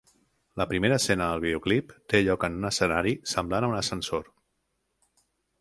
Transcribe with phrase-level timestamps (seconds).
[0.61, 4.29] La primera escena del videoclip té lloc en un escenari semblant a un ascensor.